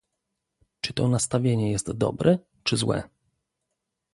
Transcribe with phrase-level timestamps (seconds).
[0.81, 3.03] Czy to nastawienie jest dobre, czy złe?